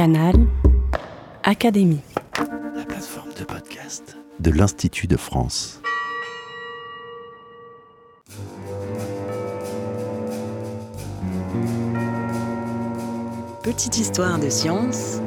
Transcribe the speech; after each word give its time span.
Canal 0.00 0.34
Académie. 1.42 2.00
La 2.74 2.86
plateforme 2.86 3.34
de 3.38 3.44
podcast 3.44 4.16
de 4.38 4.50
l'Institut 4.50 5.06
de 5.06 5.18
France. 5.18 5.82
Petite 13.62 13.98
histoire 13.98 14.38
de 14.38 14.48
science. 14.48 15.20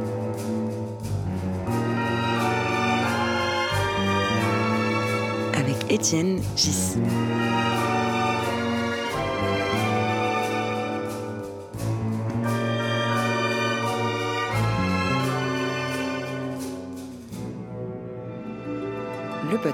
Avec 5.53 5.91
Étienne 5.91 6.41
Gis. 6.55 6.97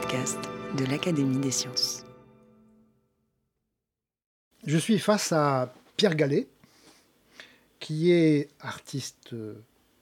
Podcast 0.01 0.39
de 0.77 0.85
l'Académie 0.85 1.39
des 1.39 1.51
sciences. 1.51 2.05
Je 4.65 4.77
suis 4.77 4.97
face 4.97 5.31
à 5.33 5.73
Pierre 5.97 6.15
Gallet, 6.15 6.47
qui 7.79 8.11
est 8.11 8.49
artiste 8.59 9.35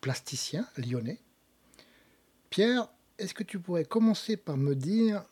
plasticien 0.02 0.68
lyonnais. 0.78 1.20
Pierre, 2.50 2.90
est-ce 3.18 3.34
que 3.34 3.44
tu 3.44 3.60
pourrais 3.60 3.86
commencer 3.86 4.38
par 4.38 4.58
me 4.58 4.76
dire 4.76 5.24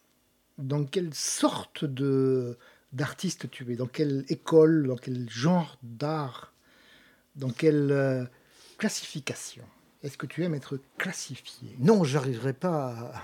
dans 0.57 0.83
quelle 0.83 1.13
sorte 1.13 1.85
de 1.85 2.57
d'artiste 2.91 3.51
tu 3.51 3.71
es, 3.71 3.75
dans 3.75 3.87
quelle 3.87 4.25
école, 4.29 4.87
dans 4.87 4.95
quel 4.95 5.29
genre 5.29 5.77
d'art, 5.83 6.53
dans 7.35 7.51
quelle 7.51 7.91
euh, 7.91 8.25
classification? 8.77 9.65
Est-ce 10.01 10.17
que 10.17 10.25
tu 10.25 10.43
aimes 10.43 10.55
être 10.55 10.79
classifié? 10.97 11.75
Non, 11.79 12.03
j'arriverai 12.03 12.53
pas 12.53 12.91
à, 12.91 13.23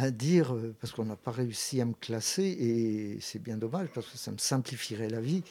à 0.00 0.10
dire, 0.10 0.54
euh, 0.54 0.74
parce 0.80 0.92
qu'on 0.92 1.04
n'a 1.04 1.16
pas 1.16 1.30
réussi 1.30 1.80
à 1.80 1.84
me 1.84 1.92
classer, 1.92 2.44
et 2.44 3.18
c'est 3.20 3.38
bien 3.38 3.56
dommage, 3.56 3.88
parce 3.94 4.08
que 4.08 4.16
ça 4.16 4.30
me 4.32 4.38
simplifierait 4.38 5.10
la 5.10 5.20
vie. 5.20 5.42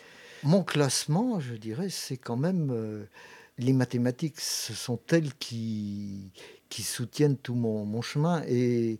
Mon 0.43 0.63
classement, 0.63 1.39
je 1.39 1.53
dirais, 1.53 1.89
c'est 1.89 2.17
quand 2.17 2.37
même 2.37 2.71
euh, 2.71 3.05
les 3.57 3.73
mathématiques. 3.73 4.39
Ce 4.39 4.73
sont 4.73 4.99
elles 5.09 5.33
qui, 5.35 6.31
qui 6.69 6.81
soutiennent 6.81 7.37
tout 7.37 7.55
mon, 7.55 7.85
mon 7.85 8.01
chemin 8.01 8.41
et 8.47 8.99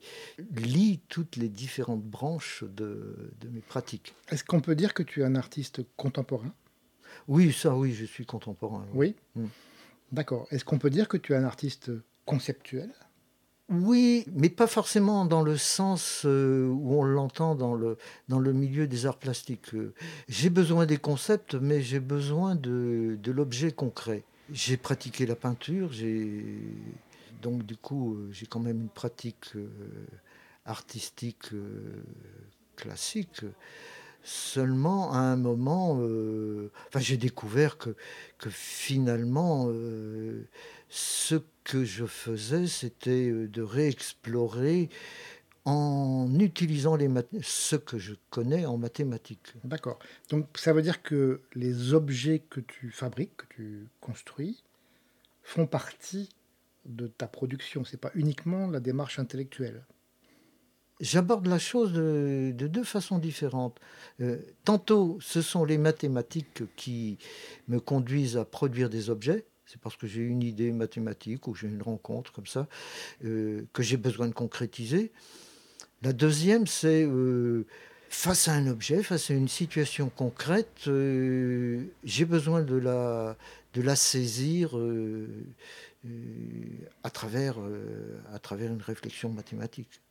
lient 0.56 1.00
toutes 1.08 1.36
les 1.38 1.50
différentes 1.50 2.04
branches 2.04 2.64
de, 2.64 3.32
de 3.40 3.48
mes 3.50 3.62
pratiques. 3.62 4.14
Est-ce 4.30 4.44
qu'on 4.44 4.62
peut 4.62 4.76
dire 4.76 4.94
que 4.94 5.04
tu 5.04 5.22
es 5.22 5.24
un 5.24 5.36
artiste 5.36 5.82
contemporain? 5.96 6.54
Oui, 7.28 7.54
ça, 7.54 7.76
oui, 7.76 7.94
je 7.94 8.06
suis 8.06 8.26
contemporain. 8.26 8.86
Oui. 8.94 9.16
Mm. 9.36 9.46
D'accord. 10.12 10.48
Est-ce 10.52 10.66
qu'on 10.66 10.80
peut 10.80 10.90
dire 10.90 11.08
que 11.08 11.18
tu 11.18 11.34
es 11.34 11.36
un 11.36 11.44
artiste 11.44 11.92
conceptuel? 12.26 12.92
Oui, 13.70 14.26
mais 14.34 14.50
pas 14.50 14.66
forcément 14.66 15.26
dans 15.26 15.44
le 15.44 15.56
sens 15.56 16.24
euh, 16.26 16.68
où 16.68 16.96
on 16.96 17.04
l'entend 17.04 17.54
dans 17.54 17.76
le, 17.76 17.98
dans 18.28 18.40
le 18.40 18.52
milieu 18.52 18.88
des 18.88 19.06
arts 19.06 19.20
plastiques. 19.20 19.76
J'ai 20.28 20.50
besoin 20.50 20.88
des 20.88 20.98
concepts, 20.98 21.54
mais 21.54 21.84
j'ai 21.84 22.00
besoin 22.00 22.56
de, 22.56 23.20
de 23.22 23.32
l'objet 23.32 23.72
concret. 23.72 24.24
J'ai 24.52 24.78
pratiqué 24.78 25.28
la 25.28 25.36
peinture, 25.36 25.92
donc 27.44 27.64
du 27.64 27.78
coup 27.78 28.16
euh, 28.16 28.30
j'ai 28.32 28.48
quand 28.48 28.60
même 28.60 28.82
une 28.82 28.90
pratique 28.90 29.56
euh, 29.56 29.68
artistique 30.66 31.52
classique. 32.76 33.44
Seulement, 34.24 35.12
à 35.14 35.20
un 35.20 35.38
moment, 35.38 35.98
euh, 36.02 36.72
enfin, 36.88 37.00
j'ai 37.00 37.18
découvert 37.18 37.78
que, 37.78 37.96
que 38.38 38.50
finalement, 38.50 39.68
euh, 39.70 40.48
ce 40.90 41.36
que 41.64 41.86
je 41.86 42.06
faisais, 42.06 42.68
c'était 42.68 43.30
euh, 43.30 43.48
de 43.48 43.62
réexplorer 43.62 44.90
en 45.66 46.28
utilisant 46.40 46.96
les 46.96 47.10
ce 47.42 47.76
que 47.76 47.98
je 47.98 48.14
connais 48.30 48.66
en 48.66 48.78
mathématiques. 48.78 49.54
D'accord. 49.64 50.00
Donc 50.30 50.48
ça 50.56 50.74
veut 50.74 50.82
dire 50.82 51.04
que 51.04 51.42
les 51.54 51.94
objets 51.94 52.40
que 52.50 52.60
tu 52.60 52.90
fabriques, 52.92 53.38
que 53.38 53.46
tu 53.50 53.88
construis, 54.02 54.64
font 55.44 55.68
partie 55.68 56.30
de 56.86 57.08
ta 57.08 57.28
production. 57.28 57.84
C'est 57.84 57.98
pas 58.00 58.12
uniquement 58.16 58.68
la 58.68 58.80
démarche 58.80 59.20
intellectuelle. 59.20 59.84
J'aborde 61.00 61.48
la 61.48 61.60
chose 61.60 61.94
de, 61.94 62.52
de 62.54 62.68
deux 62.68 62.84
façons 62.84 63.20
différentes. 63.20 63.80
Euh, 64.20 64.38
tantôt, 64.66 65.18
ce 65.22 65.42
sont 65.42 65.64
les 65.64 65.78
mathématiques 65.78 66.64
qui 66.76 67.18
me 67.70 67.80
conduisent 67.80 68.36
à 68.36 68.44
produire 68.44 68.90
des 68.90 69.10
objets. 69.10 69.46
C'est 69.66 69.80
parce 69.80 69.96
que 69.96 70.08
j'ai 70.08 70.22
une 70.22 70.44
idée 70.44 70.74
mathématique 70.74 71.48
ou 71.48 71.56
j'ai 71.56 71.68
une 71.68 71.82
rencontre 71.82 72.34
comme 72.34 72.48
ça 72.48 72.68
euh, 73.24 73.66
que 73.72 73.82
j'ai 73.82 73.96
besoin 73.96 74.28
de 74.28 74.34
concrétiser. 74.34 75.12
La 76.02 76.12
deuxième, 76.12 76.68
c'est 76.68 77.06
euh, 77.06 77.66
face 78.10 78.50
à 78.50 78.54
un 78.54 78.68
objet, 78.68 79.02
face 79.02 79.32
à 79.32 79.36
une 79.36 79.48
situation 79.48 80.10
concrète, 80.10 80.82
j'ai 80.86 82.26
besoin 82.26 82.62
de 82.62 82.76
la, 82.76 83.96
saisir 83.96 84.76
à 87.04 87.10
travers 87.10 87.58
une 87.60 88.82
réflexion 88.82 89.30
mathématique. 89.30 90.02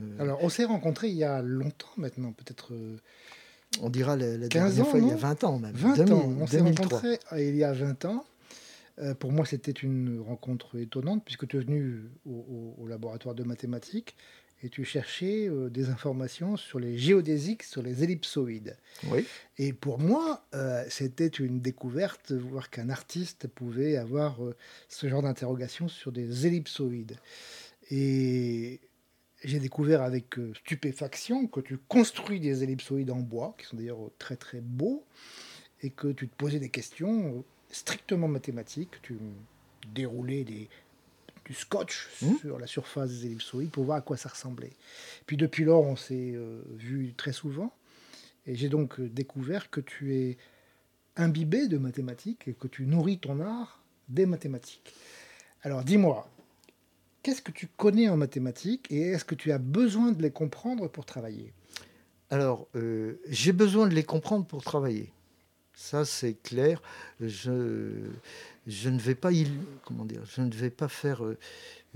Euh, 0.00 0.20
Alors 0.22 0.38
on 0.42 0.48
s'est 0.48 0.64
rencontrés 0.64 1.08
il 1.08 1.16
y 1.16 1.24
a 1.24 1.42
longtemps 1.42 1.88
maintenant, 1.96 2.32
peut-être 2.32 2.72
euh, 2.74 2.96
On 3.82 3.90
dira 3.90 4.16
la, 4.16 4.36
la 4.36 4.48
15 4.48 4.76
dernière 4.76 4.86
ans, 4.86 4.90
fois, 4.90 4.98
il 5.00 5.06
y 5.06 5.10
a 5.10 5.14
non 5.14 5.18
20 5.18 5.44
ans 5.44 5.58
même. 5.58 5.74
20 5.74 5.96
2000, 5.96 6.12
ans. 6.14 6.34
On 6.40 6.46
s'est 6.46 6.58
2003. 6.58 6.84
rencontrés 6.86 7.18
euh, 7.32 7.42
il 7.42 7.56
y 7.56 7.64
a 7.64 7.72
20 7.72 8.04
ans. 8.06 8.24
Euh, 9.00 9.14
pour 9.14 9.30
moi, 9.30 9.46
c'était 9.46 9.70
une 9.70 10.20
rencontre 10.20 10.76
étonnante 10.78 11.24
puisque 11.24 11.46
tu 11.46 11.56
es 11.56 11.60
venu 11.60 12.02
au, 12.26 12.30
au- 12.78 12.82
au 12.82 12.86
laboratoire 12.88 13.34
de 13.34 13.44
mathématiques 13.44 14.16
et 14.64 14.70
tu 14.70 14.84
cherchais 14.84 15.46
euh, 15.48 15.68
des 15.70 15.88
informations 15.88 16.56
sur 16.56 16.80
les 16.80 16.98
géodésiques, 16.98 17.62
sur 17.62 17.80
les 17.80 18.02
ellipsoïdes. 18.02 18.76
Oui. 19.08 19.24
Et 19.56 19.72
pour 19.72 20.00
moi, 20.00 20.42
euh, 20.54 20.84
c'était 20.88 21.28
une 21.28 21.60
découverte 21.60 22.32
de 22.32 22.38
voir 22.40 22.70
qu'un 22.70 22.88
artiste 22.90 23.46
pouvait 23.46 23.96
avoir 23.96 24.40
ce 24.88 25.08
genre 25.08 25.22
d'interrogation 25.22 25.86
sur 25.86 26.10
des 26.10 26.46
ellipsoïdes. 26.48 27.16
Et 27.90 28.80
j'ai 29.44 29.60
découvert 29.60 30.02
avec 30.02 30.38
euh, 30.38 30.52
stupéfaction 30.54 31.46
que 31.46 31.60
tu 31.60 31.78
construis 31.78 32.40
des 32.40 32.62
ellipsoïdes 32.64 33.10
en 33.10 33.20
bois, 33.20 33.54
qui 33.58 33.66
sont 33.66 33.76
d'ailleurs 33.76 34.10
très 34.18 34.36
très 34.36 34.60
beaux, 34.60 35.04
et 35.82 35.90
que 35.90 36.08
tu 36.08 36.28
te 36.28 36.34
posais 36.34 36.58
des 36.58 36.70
questions 36.70 37.36
euh, 37.38 37.42
strictement 37.70 38.28
mathématiques. 38.28 39.00
Tu 39.02 39.16
déroulais 39.94 40.44
des, 40.44 40.68
du 41.44 41.54
scotch 41.54 42.08
Mhm. 42.22 42.38
sur 42.38 42.58
la 42.58 42.66
surface 42.66 43.10
des 43.10 43.26
ellipsoïdes 43.26 43.70
pour 43.70 43.84
voir 43.84 43.98
à 43.98 44.00
quoi 44.00 44.16
ça 44.16 44.28
ressemblait. 44.28 44.72
Puis 45.26 45.36
depuis 45.36 45.64
lors, 45.64 45.84
on 45.84 45.96
s'est 45.96 46.32
euh, 46.34 46.60
vu 46.76 47.14
très 47.16 47.32
souvent. 47.32 47.72
Et 48.46 48.54
j'ai 48.56 48.68
donc 48.68 48.98
euh, 48.98 49.08
découvert 49.08 49.70
que 49.70 49.80
tu 49.80 50.16
es 50.16 50.36
imbibé 51.16 51.68
de 51.68 51.78
mathématiques 51.78 52.48
et 52.48 52.54
que 52.54 52.66
tu 52.66 52.86
nourris 52.86 53.18
ton 53.18 53.40
art 53.40 53.82
des 54.08 54.26
mathématiques. 54.26 54.94
Alors 55.62 55.84
dis-moi, 55.84 56.30
qu'est-ce 57.22 57.42
que 57.42 57.52
tu 57.52 57.68
connais 57.76 58.08
en 58.08 58.16
mathématiques 58.16 58.86
et 58.90 59.00
est-ce 59.00 59.24
que 59.24 59.34
tu 59.34 59.52
as 59.52 59.58
besoin 59.58 60.12
de 60.12 60.22
les 60.22 60.30
comprendre 60.30 60.88
pour 60.88 61.04
travailler? 61.04 61.52
Alors, 62.30 62.68
euh, 62.74 63.20
j'ai 63.28 63.52
besoin 63.52 63.88
de 63.88 63.94
les 63.94 64.04
comprendre 64.04 64.44
pour 64.44 64.62
travailler. 64.62 65.12
Ça, 65.74 66.04
c'est 66.04 66.34
clair. 66.34 66.82
Je, 67.20 68.10
je 68.66 68.88
ne 68.90 68.98
vais 68.98 69.14
pas, 69.14 69.30
comment 69.84 70.04
dire, 70.04 70.22
je 70.24 70.42
ne 70.42 70.52
vais 70.52 70.70
pas 70.70 70.88
faire 70.88 71.24
euh, 71.24 71.38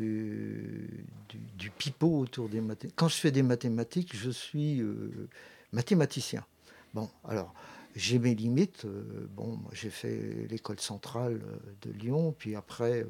euh, 0.00 0.87
du, 1.59 1.71
pipeau 1.71 2.21
autour 2.21 2.49
des 2.49 2.61
mathématiques. 2.61 2.97
Quand 2.97 3.09
je 3.09 3.16
fais 3.16 3.31
des 3.31 3.43
mathématiques, 3.43 4.16
je 4.16 4.31
suis 4.31 4.82
mathématicien. 5.72 6.44
Bon, 6.94 7.11
alors, 7.28 7.53
j'ai 7.94 8.19
mes 8.19 8.34
limites. 8.34 8.87
bon, 9.34 9.59
j'ai 9.72 9.91
fait 9.91 10.47
l'école 10.49 10.81
centrale 10.81 11.41
de 11.82 11.91
Lyon, 11.91 12.34
puis 12.38 12.55
après, 12.55 13.05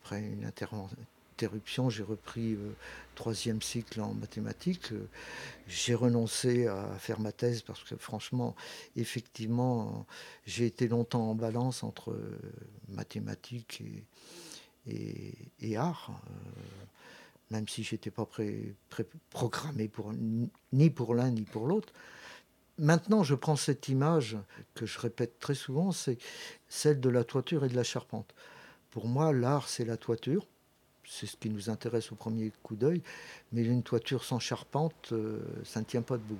après 0.00 0.20
une 0.20 0.46
interven- 0.46 0.88
interruption, 1.34 1.90
j'ai 1.90 2.04
repris 2.04 2.54
euh, 2.54 2.72
troisième 3.16 3.60
cycle 3.60 4.00
en 4.00 4.14
mathématiques. 4.14 4.92
Euh, 4.92 5.08
j'ai 5.66 5.94
renoncé 5.94 6.68
à 6.68 6.96
faire 6.98 7.18
ma 7.18 7.32
thèse 7.32 7.62
parce 7.62 7.82
que 7.82 7.96
franchement, 7.96 8.54
effectivement, 8.94 10.06
j'ai 10.46 10.66
été 10.66 10.86
longtemps 10.86 11.30
en 11.30 11.34
balance 11.34 11.82
entre 11.82 12.12
euh, 12.12 12.38
mathématiques 12.88 13.82
et, 14.86 15.76
art, 15.76 16.20
même 17.50 17.66
si 17.66 17.82
j'étais 17.82 18.10
pas 18.10 18.26
pré- 18.26 18.74
programmé 19.30 19.88
pour, 19.88 20.12
ni 20.72 20.90
pour 20.90 21.14
l'un 21.14 21.30
ni 21.30 21.42
pour 21.42 21.66
l'autre. 21.66 21.92
Maintenant, 22.78 23.22
je 23.22 23.34
prends 23.34 23.56
cette 23.56 23.88
image 23.88 24.36
que 24.74 24.84
je 24.84 24.98
répète 24.98 25.38
très 25.38 25.54
souvent, 25.54 25.90
c'est 25.90 26.18
celle 26.68 27.00
de 27.00 27.08
la 27.08 27.24
toiture 27.24 27.64
et 27.64 27.68
de 27.68 27.76
la 27.76 27.84
charpente. 27.84 28.34
Pour 28.90 29.08
moi, 29.08 29.32
l'art, 29.32 29.68
c'est 29.68 29.84
la 29.86 29.96
toiture. 29.96 30.46
C'est 31.06 31.26
ce 31.26 31.36
qui 31.36 31.50
nous 31.50 31.70
intéresse 31.70 32.12
au 32.12 32.14
premier 32.14 32.52
coup 32.62 32.76
d'œil. 32.76 33.02
Mais 33.52 33.62
une 33.62 33.82
toiture 33.82 34.24
sans 34.24 34.38
charpente, 34.38 35.10
euh, 35.12 35.40
ça 35.64 35.80
ne 35.80 35.84
tient 35.84 36.02
pas 36.02 36.16
debout. 36.16 36.38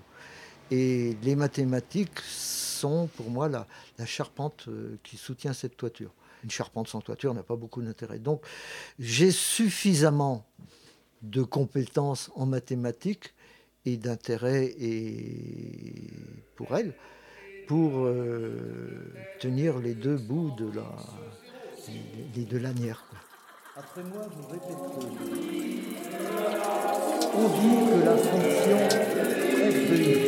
Et 0.70 1.16
les 1.22 1.36
mathématiques 1.36 2.20
sont 2.20 3.08
pour 3.16 3.30
moi 3.30 3.48
la, 3.48 3.66
charpente 4.06 4.64
euh, 4.68 4.96
qui 5.02 5.16
soutient 5.16 5.52
cette 5.52 5.76
toiture. 5.76 6.12
une 6.42 6.50
charpente 6.50 6.88
sans 6.88 7.00
toiture 7.00 7.34
n'a 7.34 7.42
pas 7.42 7.56
beaucoup 7.56 7.82
d'intérêt. 7.82 8.18
Donc 8.18 8.42
j'ai 8.98 9.30
suffisamment 9.30 10.46
de 11.22 11.42
compétences 11.42 12.30
en 12.34 12.46
mathématiques 12.46 13.34
et 13.86 13.96
d'intérêt 13.96 14.74
pour 16.56 16.76
elle 16.76 16.94
pour 17.66 18.04
euh, 18.04 19.12
tenir 19.40 19.78
les 19.78 19.94
deux 19.94 20.16
bouts 20.16 20.50
de 20.56 20.70
la 20.70 20.86
les 22.34 22.44
deux 22.44 22.58
lanières. 22.58 23.04
Après 23.76 24.02
moi, 24.04 24.22
vous 24.30 24.46
répétez. 24.52 24.76
On 27.34 27.48
dit 27.48 27.74
que 27.90 27.96
la 28.04 28.16
fonction 28.16 28.80
f 29.58 29.90
de 29.90 30.24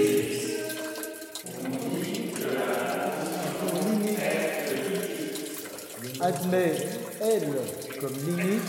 admet 6.20 6.74
L 7.20 7.46
comme 8.00 8.16
limite 8.26 8.68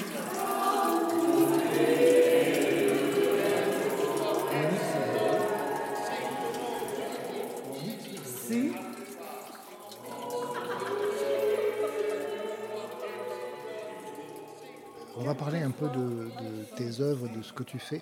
On 15.19 15.23
va 15.23 15.33
parler 15.33 15.59
un 15.59 15.71
peu 15.71 15.87
de, 15.89 16.29
tes 16.75 17.01
œuvres, 17.01 17.27
de 17.27 17.41
ce 17.41 17.51
que 17.53 17.63
tu 17.63 17.79
fais. 17.79 18.01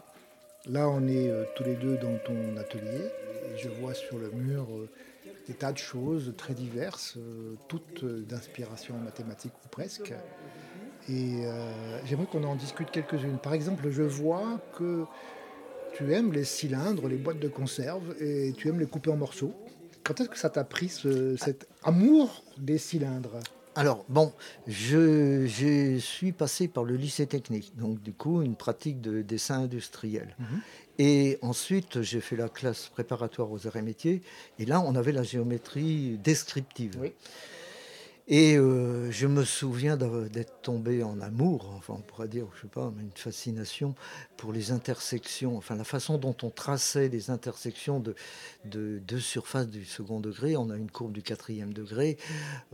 Là, 0.67 0.89
on 0.89 1.07
est 1.07 1.29
euh, 1.29 1.43
tous 1.55 1.63
les 1.63 1.75
deux 1.75 1.97
dans 1.97 2.17
ton 2.25 2.57
atelier 2.57 3.09
je 3.57 3.69
vois 3.69 3.93
sur 3.93 4.17
le 4.17 4.29
mur 4.31 4.67
euh, 4.75 4.89
des 5.47 5.53
tas 5.53 5.71
de 5.71 5.77
choses 5.77 6.33
très 6.35 6.53
diverses, 6.53 7.13
euh, 7.17 7.55
toutes 7.69 8.03
d'inspiration 8.03 8.95
mathématique 8.97 9.53
ou 9.63 9.69
presque. 9.69 10.13
Et 11.07 11.43
j'aimerais 12.05 12.25
qu'on 12.25 12.43
en 12.43 12.55
discute 12.55 12.89
quelques-unes. 12.89 13.37
Par 13.37 13.53
exemple, 13.53 13.89
je 13.91 14.01
vois 14.01 14.59
que 14.75 15.05
tu 15.93 16.11
aimes 16.13 16.33
les 16.33 16.43
cylindres, 16.43 17.07
les 17.07 17.17
boîtes 17.17 17.39
de 17.39 17.47
conserve 17.47 18.15
et 18.19 18.53
tu 18.57 18.69
aimes 18.69 18.79
les 18.79 18.87
couper 18.87 19.11
en 19.11 19.15
morceaux. 19.15 19.53
Quand 20.03 20.19
est-ce 20.19 20.29
que 20.29 20.37
ça 20.37 20.49
t'a 20.49 20.63
pris 20.63 20.89
ce- 20.89 21.35
cet 21.37 21.67
amour 21.83 22.43
des 22.57 22.79
cylindres? 22.79 23.39
Alors, 23.75 24.05
bon, 24.07 24.31
je, 24.67 25.45
je 25.47 25.97
suis 25.97 26.31
passé 26.31 26.69
par 26.69 26.85
le 26.85 26.95
lycée 26.95 27.27
technique, 27.27 27.75
donc 27.77 28.01
du 28.01 28.13
coup, 28.13 28.41
une 28.41 28.55
pratique 28.55 29.01
de 29.01 29.21
dessin 29.21 29.59
industriel. 29.63 30.35
Mhm. 30.39 30.61
Et 30.97 31.37
ensuite, 31.41 32.01
j'ai 32.01 32.21
fait 32.21 32.37
la 32.37 32.47
classe 32.47 32.87
préparatoire 32.87 33.51
aux 33.51 33.67
arts 33.67 33.75
et 33.75 33.81
métiers, 33.81 34.21
et 34.59 34.65
là, 34.65 34.79
on 34.79 34.95
avait 34.95 35.11
la 35.11 35.23
géométrie 35.23 36.17
descriptive. 36.23 36.97
Oui. 37.01 37.11
Et 38.27 38.57
euh, 38.57 39.11
je 39.11 39.27
me 39.27 39.43
souviens 39.43 39.97
d'être 39.97 40.61
tombé 40.63 41.03
en 41.03 41.21
amour, 41.21 41.71
enfin 41.77 41.93
on 41.97 42.01
pourrait 42.01 42.27
dire, 42.27 42.47
je 42.55 42.61
sais 42.61 42.67
pas, 42.67 42.91
mais 42.95 43.03
une 43.03 43.11
fascination 43.11 43.93
pour 44.35 44.51
les 44.51 44.71
intersections, 44.71 45.55
enfin 45.57 45.75
la 45.75 45.83
façon 45.83 46.17
dont 46.17 46.35
on 46.41 46.49
traçait 46.49 47.07
les 47.07 47.29
intersections 47.29 47.99
de 47.99 48.15
de 48.65 48.97
deux 48.97 49.19
surfaces 49.19 49.67
du 49.67 49.85
second 49.85 50.19
degré. 50.19 50.57
On 50.57 50.71
a 50.71 50.75
une 50.77 50.89
courbe 50.89 51.11
du 51.11 51.21
quatrième 51.21 51.71
degré. 51.71 52.17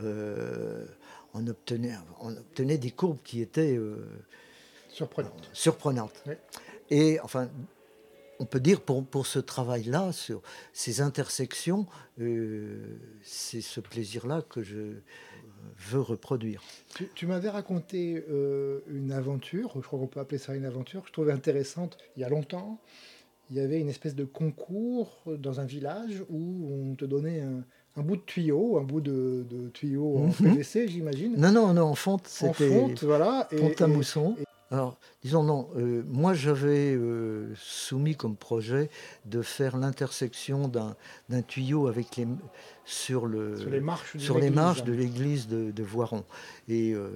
euh, 0.02 0.86
on, 1.34 1.46
obtenait, 1.48 1.96
on 2.22 2.32
obtenait 2.36 2.78
des 2.78 2.92
courbes 2.92 3.22
qui 3.24 3.42
étaient 3.42 3.76
euh, 3.78 4.06
Surprenante. 4.90 5.50
surprenantes. 5.54 6.24
Et 6.90 7.20
enfin, 7.22 7.50
on 8.40 8.46
peut 8.46 8.60
dire 8.60 8.82
pour, 8.82 9.06
pour 9.06 9.28
ce 9.28 9.40
travail-là, 9.40 10.12
sur 10.12 10.42
ces 10.74 11.00
intersections, 11.02 11.86
euh, 12.20 12.98
c'est 13.24 13.62
ce 13.62 13.80
plaisir-là 13.80 14.42
que 14.50 14.62
je 14.64 14.96
reproduire. 16.00 16.62
Tu, 16.96 17.08
tu 17.16 17.26
m'avais 17.28 17.50
raconté 17.50 18.24
euh, 18.30 18.80
une 18.88 19.12
aventure, 19.12 19.72
je 19.76 19.82
crois 19.82 20.00
qu'on 20.00 20.08
peut 20.08 20.20
appeler 20.20 20.38
ça 20.38 20.56
une 20.56 20.66
aventure, 20.66 21.02
que 21.02 21.08
je 21.08 21.14
trouvais 21.14 21.32
intéressante 21.34 21.98
il 22.16 22.22
y 22.22 22.24
a 22.24 22.30
longtemps. 22.30 22.80
Il 23.50 23.58
y 23.58 23.60
avait 23.60 23.80
une 23.82 23.90
espèce 23.90 24.16
de 24.16 24.24
concours 24.24 25.24
dans 25.26 25.60
un 25.60 25.66
village 25.66 26.24
où 26.30 26.70
on 26.92 26.96
te 26.96 27.04
donnait 27.04 27.42
un, 27.42 27.64
un 27.98 28.02
bout 28.02 28.16
de 28.16 28.22
tuyau, 28.22 28.78
un 28.78 28.84
bout 28.84 29.02
de, 29.02 29.46
de 29.50 29.68
tuyau 29.70 30.18
en 30.18 30.28
Mhm. 30.28 30.34
PVC, 30.34 30.88
j'imagine. 30.88 31.36
Non, 31.38 31.52
non, 31.52 31.74
non, 31.74 31.84
en 31.84 31.96
fonte, 31.96 32.26
En 32.42 32.54
c'était 32.54 32.70
fonte, 32.70 33.04
voilà. 33.04 33.50
fonte 33.52 33.82
à 33.82 33.88
et- 33.88 33.92
mousson. 33.92 34.36
Alors, 34.72 34.98
disons 35.22 35.44
non, 35.44 35.70
euh, 35.76 36.02
moi 36.08 36.34
j'avais 36.34 36.96
euh, 36.96 37.54
soumis 37.58 38.16
comme 38.16 38.38
projet 38.38 38.90
de 39.26 39.42
faire 39.42 39.76
l'intersection 39.76 40.70
d'un 40.70 41.42
tuyau 41.42 41.88
avec 41.88 42.16
les, 42.16 42.26
sur, 42.86 43.26
le, 43.26 43.58
sur 43.60 43.70
les 43.70 43.82
marches, 43.82 44.18
sur 44.18 44.40
les 44.40 44.50
marches 44.50 44.86
de 44.86 44.94
l'église 44.94 45.50
de, 45.50 45.72
de 45.72 45.84
Voiron. 45.84 46.24
Et 46.70 46.94
euh, 46.94 47.10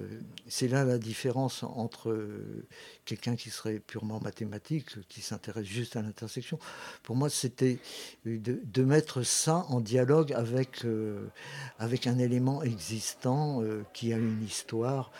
c'est 0.46 0.68
là 0.68 0.84
la 0.84 0.98
différence 0.98 1.62
entre 1.62 2.14
quelqu'un 3.06 3.36
qui 3.36 3.48
serait 3.48 3.78
purement 3.78 4.20
mathématique, 4.20 5.08
qui 5.08 5.22
s'intéresse 5.22 5.64
juste 5.64 5.96
à 5.96 6.02
l'intersection. 6.02 6.58
Pour 7.04 7.16
moi, 7.16 7.30
c'était 7.30 7.78
de, 8.26 8.60
de 8.62 8.82
mettre 8.82 9.22
ça 9.22 9.64
en 9.70 9.80
dialogue 9.80 10.34
avec, 10.34 10.84
avec 11.78 12.06
un 12.06 12.18
élément 12.18 12.62
existant 12.62 13.62
qui 13.94 14.12
a 14.12 14.18
une 14.18 14.44
histoire. 14.44 15.10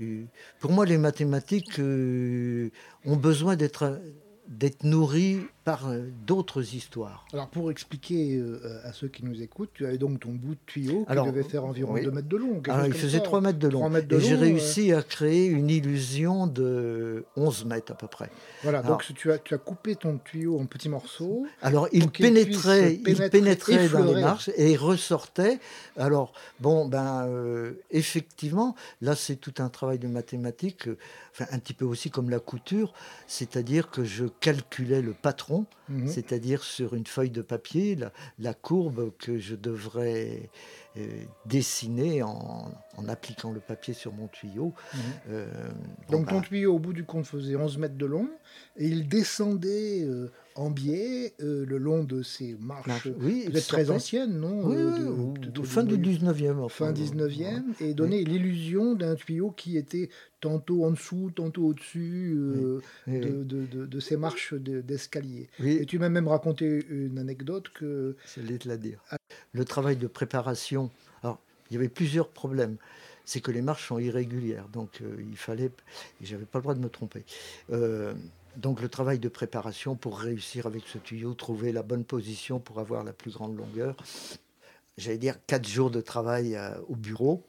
Euh, 0.00 0.26
Pour 0.58 0.72
moi, 0.72 0.84
les 0.86 0.98
mathématiques 0.98 1.78
euh, 1.78 2.70
ont 3.04 3.16
besoin 3.16 3.56
d'être 3.56 4.00
d'être 4.48 4.84
nourries 4.84 5.40
par 5.66 5.88
euh, 5.88 6.04
d'autres 6.24 6.76
histoires. 6.76 7.26
Alors 7.32 7.48
pour 7.48 7.72
expliquer 7.72 8.36
euh, 8.36 8.80
à 8.84 8.92
ceux 8.92 9.08
qui 9.08 9.24
nous 9.24 9.42
écoutent, 9.42 9.72
tu 9.74 9.84
avais 9.84 9.98
donc 9.98 10.20
ton 10.20 10.30
bout 10.30 10.54
de 10.54 10.60
tuyau 10.64 11.04
qui 11.04 11.10
Alors, 11.10 11.26
devait 11.26 11.42
faire 11.42 11.64
environ 11.64 11.94
oui. 11.94 12.04
2 12.04 12.10
mètres 12.12 12.28
de 12.28 12.36
long. 12.36 12.62
Alors, 12.68 12.86
il 12.86 12.92
faisait 12.94 13.18
ça. 13.18 13.24
3 13.24 13.40
mètres 13.40 13.58
de 13.58 13.66
long. 13.66 13.80
3 13.80 13.90
mètres 13.90 14.06
de 14.06 14.16
et 14.16 14.20
j'ai 14.20 14.34
long, 14.36 14.42
euh, 14.42 14.44
réussi 14.44 14.92
à 14.92 15.02
créer 15.02 15.46
une 15.46 15.68
illusion 15.68 16.46
de 16.46 17.24
11 17.34 17.64
mètres 17.64 17.90
à 17.90 17.96
peu 17.96 18.06
près. 18.06 18.30
Voilà, 18.62 18.78
Alors- 18.78 18.92
donc 18.92 19.12
tu 19.16 19.32
as, 19.32 19.38
tu 19.38 19.54
as 19.54 19.58
coupé 19.58 19.96
ton 19.96 20.18
tuyau 20.18 20.56
en 20.60 20.66
petits 20.66 20.88
morceaux. 20.88 21.46
Alors, 21.62 21.88
il 21.90 22.10
pénétrait, 22.12 22.94
il 22.94 23.02
pénétrer, 23.02 23.30
pénétrait 23.30 23.88
dans 23.88 24.04
les 24.04 24.22
marches 24.22 24.50
et 24.56 24.70
il 24.70 24.76
ressortait. 24.76 25.58
Alors, 25.96 26.32
bon, 26.60 26.86
ben, 26.86 27.26
euh, 27.26 27.72
effectivement, 27.90 28.76
là, 29.00 29.16
c'est 29.16 29.34
tout 29.34 29.54
un 29.58 29.68
travail 29.68 29.98
de 29.98 30.06
mathématiques, 30.06 30.86
euh, 30.86 30.96
enfin, 31.32 31.46
un 31.50 31.58
petit 31.58 31.74
peu 31.74 31.84
aussi 31.84 32.08
comme 32.10 32.30
la 32.30 32.38
couture, 32.38 32.92
c'est-à-dire 33.26 33.90
que 33.90 34.04
je 34.04 34.26
calculais 34.26 35.02
le 35.02 35.12
patron, 35.12 35.55
Mhm. 35.88 36.08
c'est-à-dire 36.08 36.62
sur 36.62 36.94
une 36.94 37.06
feuille 37.06 37.30
de 37.30 37.42
papier, 37.42 37.94
la, 37.94 38.12
la 38.38 38.54
courbe 38.54 39.12
que 39.18 39.38
je 39.38 39.54
devrais 39.54 40.50
euh, 40.96 41.06
dessiner 41.44 42.22
en, 42.22 42.70
en 42.96 43.08
appliquant 43.08 43.52
le 43.52 43.60
papier 43.60 43.94
sur 43.94 44.12
mon 44.12 44.28
tuyau. 44.28 44.74
Mhm. 44.94 45.00
Euh, 45.30 45.68
bon, 46.08 46.18
Donc 46.18 46.28
ton 46.28 46.36
ben, 46.36 46.42
tuyau 46.42 46.74
au 46.74 46.78
bout 46.78 46.92
du 46.92 47.04
compte 47.04 47.26
faisait 47.26 47.56
11 47.56 47.78
mètres 47.78 47.96
de 47.96 48.06
long 48.06 48.28
et 48.76 48.86
il 48.86 49.08
descendait 49.08 50.02
euh, 50.04 50.30
en 50.56 50.70
biais 50.70 51.34
euh, 51.40 51.64
le 51.66 51.78
long 51.78 52.02
de 52.04 52.22
ces 52.22 52.54
marches 52.58 52.86
marche- 52.86 53.08
oui, 53.20 53.46
très 53.68 53.90
anciennes, 53.90 54.38
non 54.38 54.66
Oui, 54.66 54.74
euh, 54.76 55.10
oui, 55.10 55.38
de- 55.52 55.60
au 55.60 55.64
fin 55.64 55.82
du 55.84 55.96
début- 55.98 56.10
19e. 56.16 56.60
enfin, 56.60 56.86
fin 56.86 56.92
bon, 56.92 56.98
19e 56.98 57.74
et 57.80 57.94
donnait 57.94 58.22
l'illusion 58.24 58.94
d'un 58.94 59.14
tuyau 59.14 59.50
qui 59.50 59.76
était 59.76 60.08
tantôt 60.40 60.84
en 60.84 60.90
dessous, 60.92 61.30
tantôt 61.34 61.66
au-dessus 61.66 62.34
euh, 62.36 62.80
de, 63.06 64.00
ces 64.00 64.16
marches 64.16 64.54
de- 64.54 64.80
d'escalier. 64.80 65.48
Oui, 65.60 65.78
Et 65.80 65.86
tu 65.86 65.98
m'as 65.98 66.08
même 66.08 66.28
raconté 66.28 66.86
une 66.90 67.18
anecdote 67.18 67.68
que 67.70 68.16
J'allais 68.34 68.58
te 68.58 68.68
la 68.68 68.76
dire. 68.76 69.00
Le 69.52 69.64
travail 69.64 69.96
de 69.96 70.06
préparation, 70.06 70.90
alors 71.22 71.40
il 71.70 71.74
y 71.74 71.76
avait 71.76 71.88
plusieurs 71.88 72.28
problèmes. 72.28 72.76
C'est 73.28 73.40
que 73.40 73.50
les 73.50 73.62
marches 73.62 73.88
sont 73.88 73.98
irrégulières, 73.98 74.68
donc 74.72 75.00
euh, 75.02 75.16
il 75.28 75.36
fallait, 75.36 75.64
et 76.22 76.24
j'avais 76.24 76.44
pas 76.44 76.58
le 76.58 76.62
droit 76.62 76.74
de 76.74 76.80
me 76.80 76.88
tromper. 76.88 77.24
Euh, 77.72 78.14
donc 78.56 78.80
le 78.80 78.88
travail 78.88 79.18
de 79.18 79.28
préparation 79.28 79.96
pour 79.96 80.18
réussir 80.18 80.66
avec 80.66 80.84
ce 80.86 80.98
tuyau, 80.98 81.34
trouver 81.34 81.72
la 81.72 81.82
bonne 81.82 82.04
position 82.04 82.58
pour 82.58 82.80
avoir 82.80 83.04
la 83.04 83.12
plus 83.12 83.32
grande 83.32 83.56
longueur. 83.56 83.96
J'allais 84.96 85.18
dire 85.18 85.36
quatre 85.46 85.68
jours 85.68 85.90
de 85.90 86.00
travail 86.00 86.56
euh, 86.56 86.70
au 86.88 86.96
bureau 86.96 87.44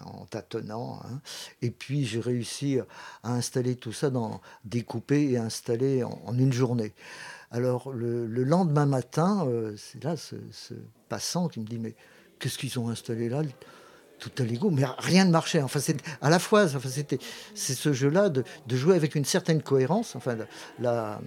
en 0.00 0.24
tâtonnant. 0.26 1.00
hein. 1.04 1.20
Et 1.60 1.70
puis 1.70 2.04
j'ai 2.04 2.20
réussi 2.20 2.78
à 3.22 3.32
installer 3.32 3.76
tout 3.76 3.92
ça, 3.92 4.10
dans, 4.10 4.40
découper 4.64 5.30
et 5.30 5.38
installer 5.38 6.02
en, 6.04 6.38
une 6.38 6.52
journée. 6.52 6.94
Alors 7.50 7.92
le, 7.92 8.26
le 8.26 8.44
lendemain 8.44 8.86
matin, 8.86 9.46
euh, 9.48 9.74
c'est 9.76 10.02
là 10.02 10.16
ce 10.16 10.36
passant 11.08 11.48
qui 11.48 11.60
me 11.60 11.66
dit 11.66 11.78
mais 11.78 11.94
qu'est-ce 12.38 12.58
qu'ils 12.58 12.78
ont 12.78 12.88
installé 12.88 13.28
là? 13.28 13.42
Tout 14.18 14.30
à 14.38 14.42
l'ego, 14.42 14.70
mais 14.70 14.84
rien 14.98 15.24
ne 15.24 15.30
marchait. 15.30 15.62
Enfin, 15.62 15.80
c'est 15.80 15.96
à 16.20 16.30
la 16.30 16.38
fois, 16.38 16.64
enfin, 16.64 16.88
c'était, 16.88 17.18
c'est 17.54 17.74
ce 17.74 17.92
jeu-là 17.92 18.28
de, 18.28 18.44
de 18.66 18.76
jouer 18.76 18.96
avec 18.96 19.14
une 19.14 19.24
certaine 19.24 19.62
cohérence, 19.62 20.16
enfin, 20.16 20.36
la, 20.78 21.20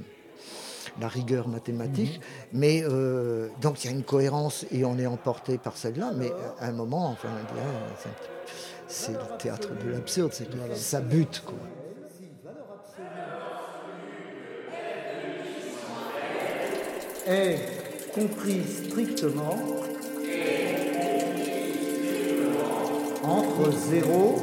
rigueur 1.02 1.48
mathématique, 1.48 2.20
mais 2.54 2.84
euh, 2.84 3.48
donc 3.62 3.84
il 3.84 3.88
y 3.88 3.94
a 3.94 3.96
une 3.96 4.04
cohérence 4.04 4.66
et 4.72 4.86
on 4.86 4.98
est 5.00 5.08
emporté 5.08 5.58
par 5.58 5.78
celle-là, 5.78 6.12
mais 6.16 6.32
à 6.60 6.68
un 6.68 6.74
moment, 6.74 7.10
enfin, 7.10 7.30
c'est 8.88 9.14
le 9.14 9.38
théâtre 9.40 9.70
de 9.84 9.90
l'absurde, 9.90 10.32
c'est 10.34 10.48
ça 10.76 11.02
bute, 11.02 11.44
quoi. 11.46 11.58
est 17.28 17.58
compris 18.14 18.62
strictement 18.64 19.56
entre 23.24 23.72
0 23.72 24.36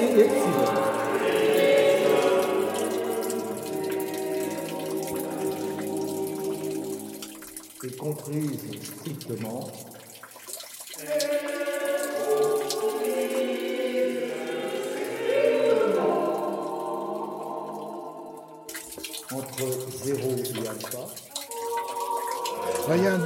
et 0.00 0.20
epsilon. 0.20 0.84
et 7.84 7.96
comprise 7.96 8.60
strictement 8.82 9.70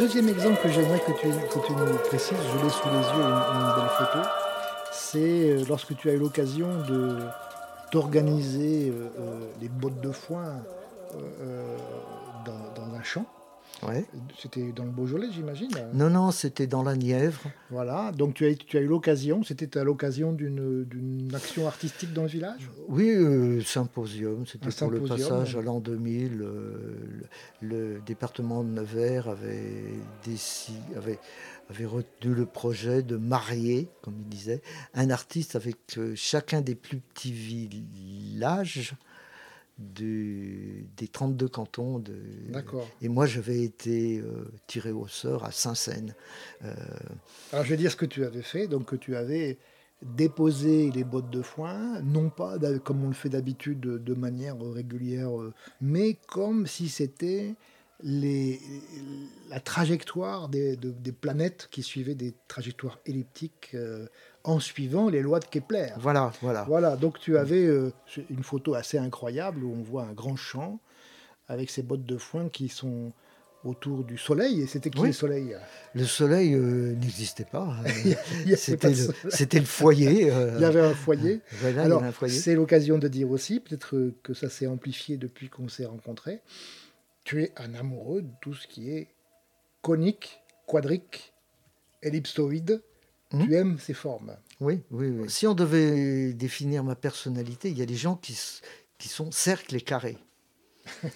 deuxième 0.08 0.30
exemple 0.30 0.62
que 0.62 0.70
j'aimerais 0.70 1.00
que 1.00 1.12
tu, 1.12 1.72
nous 1.74 1.98
précises. 2.08 2.38
Je 2.38 2.64
l'ai 2.64 2.70
sous 2.70 2.88
les 2.88 2.94
yeux, 2.94 3.24
une, 3.24 3.74
belle 3.76 3.90
photo. 3.98 4.26
C'est 4.90 5.18
euh, 5.18 5.64
lorsque 5.68 5.94
tu 5.96 6.08
as 6.08 6.14
eu 6.14 6.18
l'occasion 6.18 6.68
d'organiser 7.92 8.88
euh, 8.88 9.10
euh, 9.20 9.40
les 9.60 9.68
bottes 9.68 10.00
de 10.00 10.10
foin 10.10 10.62
dans 12.46 12.94
un 12.98 13.02
champ. 13.02 13.26
Ouais. 13.86 14.04
C'était 14.36 14.72
dans 14.72 14.84
le 14.84 14.90
Beaujolais, 14.90 15.28
j'imagine. 15.32 15.68
Non, 15.94 16.10
non, 16.10 16.32
c'était 16.32 16.66
dans 16.66 16.82
la 16.82 16.96
Nièvre. 16.96 17.42
Voilà, 17.70 18.10
donc 18.10 18.34
tu 18.34 18.44
as, 18.44 18.54
tu 18.54 18.76
as 18.76 18.80
eu 18.80 18.86
l'occasion, 18.86 19.44
c'était 19.44 19.78
à 19.78 19.84
l'occasion 19.84 20.32
d'une 20.32 21.30
action 21.32 21.66
artistique 21.68 22.12
dans 22.12 22.22
le 22.22 22.28
village? 22.28 22.68
Oui, 22.88 23.08
euh, 23.10 23.60
symposium, 23.62 24.46
c'était 24.46 24.68
pour 24.70 24.90
le 24.90 25.02
passage 25.02 25.54
ouais. 25.54 25.60
à 25.60 25.64
l'an 25.64 25.78
2000. 25.78 26.42
euh, 26.42 26.96
le, 27.60 27.94
le 27.94 28.00
département 28.00 28.64
de 28.64 28.70
Nevers 28.70 29.28
avait, 29.28 29.94
avait, 30.96 31.18
avait 31.70 31.86
retenu 31.86 32.34
le 32.34 32.46
projet 32.46 33.02
de 33.02 33.16
marier, 33.16 33.88
comme 34.02 34.14
il 34.18 34.28
disait, 34.28 34.60
un 34.94 35.10
artiste 35.10 35.54
avec 35.54 35.76
euh, 35.98 36.14
chacun 36.16 36.62
des 36.62 36.74
plus 36.74 36.98
petits 36.98 37.32
villages 37.32 38.94
du- 39.78 40.86
des 40.96 41.08
32 41.08 41.48
cantons. 41.48 41.98
De, 41.98 42.14
D'accord. 42.50 42.88
et 43.00 43.08
moi, 43.08 43.26
j'avais 43.26 43.62
été 43.62 44.18
euh, 44.18 44.50
tiré 44.66 44.90
au 44.92 45.06
sort 45.06 45.44
à 45.44 45.52
Saint-Seine. 45.52 46.14
Euh, 46.64 46.74
Alors 47.52 47.64
je 47.64 47.70
vais 47.70 47.76
dire 47.76 47.90
ce 47.90 47.96
que 47.96 48.06
tu 48.06 48.24
avais 48.24 48.42
fait, 48.42 48.66
donc 48.66 48.86
que 48.86 48.96
tu 48.96 49.16
avais 49.16 49.58
déposé 50.02 50.90
les 50.92 51.04
bottes 51.04 51.30
de 51.30 51.42
foin, 51.42 52.00
non 52.02 52.30
pas 52.30 52.56
comme 52.84 53.02
on 53.04 53.08
le 53.08 53.14
fait 53.14 53.28
d'habitude 53.28 53.80
de, 53.80 54.14
manière 54.14 54.56
régulière, 54.60 55.36
euh, 55.40 55.52
mais 55.80 56.16
comme 56.28 56.66
si 56.66 56.88
c'était 56.88 57.54
les, 58.00 58.60
la 59.50 59.58
trajectoire 59.58 60.48
des, 60.48 60.76
de- 60.76 60.92
des 60.92 61.10
planètes 61.10 61.68
qui 61.72 61.82
suivaient 61.82 62.14
des 62.14 62.32
trajectoires 62.46 63.00
elliptiques 63.06 63.70
euh, 63.74 64.06
en 64.48 64.60
suivant 64.60 65.08
les 65.10 65.20
lois 65.20 65.40
de 65.40 65.44
Kepler. 65.44 65.88
voilà, 65.98 66.32
voilà. 66.40 66.64
Voilà, 66.64 66.96
donc 66.96 67.18
tu 67.18 67.36
avais 67.36 67.64
euh, 67.66 67.92
une 68.30 68.42
photo 68.42 68.74
assez 68.74 68.96
incroyable 68.98 69.62
où 69.62 69.72
on 69.72 69.82
voit 69.82 70.04
un 70.04 70.12
grand 70.12 70.36
champ 70.36 70.80
avec 71.48 71.70
ces 71.70 71.82
bottes 71.82 72.04
de 72.06 72.16
foin 72.16 72.48
qui 72.48 72.68
sont 72.68 73.12
autour 73.64 74.04
du 74.04 74.16
soleil. 74.16 74.62
Et 74.62 74.66
c'était 74.66 74.88
qui 74.88 75.00
Oui. 75.00 75.08
le 75.08 75.12
soleil? 75.12 75.56
Le 75.94 76.04
soleil 76.04 76.54
euh, 76.54 76.94
n'existait 76.94 77.44
pas. 77.44 77.74
Avait 77.84 78.56
C'était 78.56 78.88
le, 78.90 78.94
soleil. 78.94 79.14
c'était 79.28 79.58
le 79.60 79.66
foyer. 79.66 80.30
euh, 80.32 80.52
Il 80.56 80.62
y 80.62 80.64
avait 80.64 80.80
un 80.80 80.94
foyer. 80.94 81.40
Voilà, 81.60 81.82
Alors, 81.82 82.02
un 82.02 82.12
foyer. 82.12 82.32
c'est 82.38 82.54
l'occasion 82.54 82.96
de 82.98 83.08
dire 83.08 83.30
aussi, 83.30 83.60
peut-être 83.60 84.12
que 84.22 84.32
ça 84.32 84.48
s'est 84.48 84.66
amplifié 84.66 85.16
depuis 85.18 85.48
qu'on 85.50 85.68
s'est 85.68 85.86
rencontrés, 85.86 86.40
tu 87.24 87.42
es 87.42 87.52
un 87.58 87.74
amoureux 87.74 88.22
de 88.22 88.30
tout 88.40 88.54
ce 88.54 88.66
qui 88.66 88.90
est 88.90 89.08
conique, 89.82 90.40
quadrique, 90.66 91.34
ellipsoïde. 92.02 92.80
Mhm. 93.32 93.46
Tu 93.46 93.54
aimes 93.56 93.78
ces 93.78 93.94
formes. 93.94 94.36
Oui, 94.60 94.80
oui, 94.90 95.08
oui. 95.10 95.30
Si 95.30 95.46
on 95.46 95.54
devait 95.54 96.32
définir 96.32 96.82
ma 96.84 96.94
personnalité, 96.96 97.70
il 97.70 97.78
y 97.78 97.82
a 97.82 97.86
des 97.86 97.94
gens 97.96 98.16
qui, 98.16 98.38
qui 98.98 99.08
sont 99.08 99.30
cercles 99.30 99.76
et 99.76 99.80
carrés. 99.80 100.18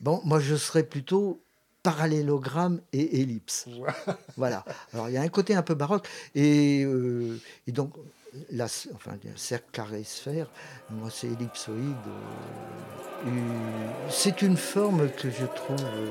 Bon, 0.00 0.20
moi, 0.24 0.40
je 0.40 0.56
serais 0.56 0.82
plutôt 0.82 1.40
parallélogramme 1.84 2.80
et 2.92 3.20
ellipse. 3.20 3.68
Voilà. 4.36 4.64
Alors, 4.92 5.08
il 5.08 5.12
y 5.12 5.16
a 5.16 5.22
un 5.22 5.28
côté 5.28 5.54
un 5.54 5.62
peu 5.62 5.74
baroque. 5.74 6.08
Et, 6.34 6.82
euh, 6.84 7.38
et 7.68 7.72
donc, 7.72 7.92
la, 8.50 8.64
enfin, 8.94 9.12
cercle, 9.36 9.66
carré, 9.70 10.02
sphère. 10.02 10.48
Moi, 10.90 11.08
c'est 11.08 11.28
ellipsoïde. 11.28 11.94
euh, 13.26 13.30
c'est 14.10 14.42
une 14.42 14.56
forme 14.56 15.08
que 15.10 15.30
je 15.30 15.46
trouve. 15.46 15.84
euh, 15.84 16.10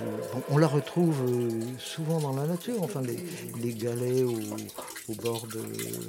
bon, 0.00 0.42
on 0.50 0.58
la 0.58 0.66
retrouve 0.66 1.16
euh, 1.28 1.60
souvent 1.78 2.20
dans 2.20 2.32
la 2.32 2.46
nature. 2.46 2.82
Enfin, 2.82 3.02
les, 3.02 3.74
galets 3.74 4.24
au, 4.24 4.38
au 5.08 5.14
bord 5.14 5.46
de. 5.46 5.62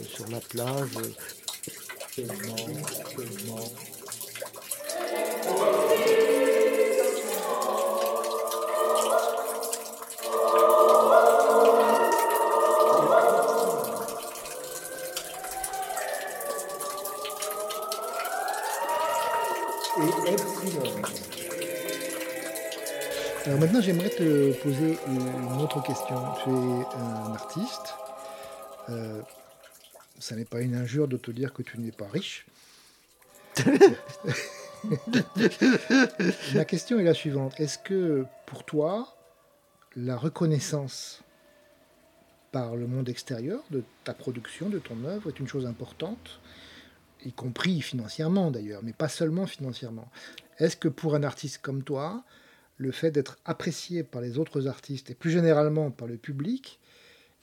sur 0.05 0.27
la 0.29 0.39
plage. 0.39 0.89
J'aimerais 23.91 24.09
te 24.09 24.53
poser 24.63 24.97
une 25.07 25.61
autre 25.61 25.83
question. 25.83 26.15
Tu 26.43 26.49
es 26.49 26.85
un 26.95 27.33
artiste. 27.33 27.93
Euh, 28.89 29.21
ça 30.17 30.37
n'est 30.37 30.45
pas 30.45 30.61
une 30.61 30.75
injure 30.75 31.09
de 31.09 31.17
te 31.17 31.29
dire 31.29 31.51
que 31.51 31.61
tu 31.61 31.77
n'es 31.77 31.91
pas 31.91 32.07
riche. 32.07 32.45
Ma 36.55 36.63
question 36.63 36.99
est 36.99 37.03
la 37.03 37.13
suivante. 37.13 37.59
Est-ce 37.59 37.77
que 37.79 38.25
pour 38.45 38.63
toi, 38.63 39.13
la 39.97 40.15
reconnaissance 40.15 41.21
par 42.53 42.77
le 42.77 42.87
monde 42.87 43.09
extérieur 43.09 43.61
de 43.71 43.83
ta 44.05 44.13
production, 44.13 44.69
de 44.69 44.79
ton 44.79 45.03
œuvre, 45.03 45.27
est 45.29 45.39
une 45.39 45.49
chose 45.49 45.65
importante, 45.65 46.39
y 47.25 47.33
compris 47.33 47.81
financièrement 47.81 48.51
d'ailleurs, 48.51 48.83
mais 48.83 48.93
pas 48.93 49.09
seulement 49.09 49.47
financièrement? 49.47 50.09
Est-ce 50.59 50.77
que 50.77 50.87
pour 50.87 51.13
un 51.13 51.23
artiste 51.23 51.57
comme 51.57 51.83
toi, 51.83 52.23
le 52.81 52.91
fait 52.91 53.11
d'être 53.11 53.37
apprécié 53.45 54.03
par 54.03 54.21
les 54.21 54.39
autres 54.39 54.67
artistes 54.67 55.11
et 55.11 55.15
plus 55.15 55.29
généralement 55.29 55.91
par 55.91 56.07
le 56.07 56.17
public 56.17 56.79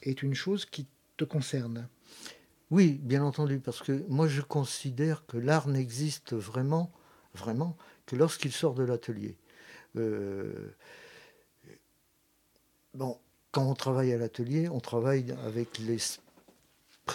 est 0.03 0.23
une 0.23 0.35
chose 0.35 0.67
qui 0.67 0.87
te 1.17 1.25
concerne 1.25 1.89
Oui, 2.73 2.99
bien 3.03 3.23
entendu, 3.23 3.61
parce 3.61 3.81
que 3.81 4.05
moi 4.09 4.27
je 4.27 4.43
considère 4.43 5.25
que 5.27 5.37
l'art 5.37 5.69
n'existe 5.69 6.35
vraiment, 6.35 6.91
vraiment, 7.35 7.77
que 8.07 8.17
lorsqu'il 8.17 8.51
sort 8.51 8.75
de 8.75 8.83
l'atelier. 8.83 9.37
Euh, 9.97 10.75
bon, 12.95 13.17
quand 13.53 13.71
on 13.71 13.75
travaille 13.75 14.13
à 14.13 14.19
l'atelier, 14.19 14.69
on 14.69 14.81
travaille 14.81 15.37
avec 15.47 15.79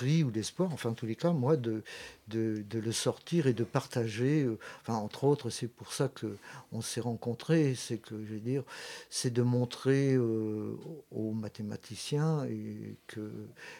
ou 0.01 0.31
l'espoir, 0.31 0.71
enfin 0.73 0.89
en 0.89 0.93
tous 0.93 1.05
les 1.05 1.15
cas, 1.15 1.31
moi, 1.31 1.55
de, 1.55 1.83
de, 2.27 2.63
le 2.79 2.91
sortir 2.91 3.47
et 3.47 3.53
de 3.53 3.63
partager. 3.63 4.43
euh, 4.43 4.57
Enfin, 4.81 4.95
entre 4.95 5.23
autres, 5.25 5.49
c'est 5.49 5.67
pour 5.67 5.93
ça 5.93 6.07
que 6.09 6.37
on 6.71 6.81
s'est 6.81 7.01
rencontrés, 7.01 7.75
c'est 7.75 7.97
que, 7.99 8.15
je 8.25 8.33
veux 8.33 8.39
dire, 8.39 8.63
c'est 9.09 9.31
de 9.31 9.41
montrer 9.43 10.13
euh, 10.15 10.75
aux 11.11 11.31
mathématiciens 11.33 12.45
et 12.45 12.95
que 13.07 13.29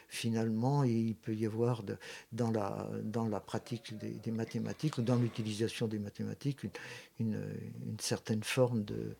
finalement, 0.07 0.83
il 0.83 1.15
peut 1.15 1.33
y 1.35 1.45
avoir 1.45 1.83
de- 1.83 1.97
dans, 2.31 2.51
la, 2.51 2.89
dans 3.03 3.27
la 3.27 3.39
pratique 3.39 3.95
des, 3.97 4.31
mathématiques 4.31 4.97
ou 4.97 5.01
dans 5.01 5.15
l'utilisation 5.17 5.87
des 5.87 5.99
mathématiques 5.99 6.63
une, 6.63 6.71
une, 7.19 7.43
une 7.87 7.99
certaine 7.99 8.43
forme 8.43 8.83
de, 8.83 9.15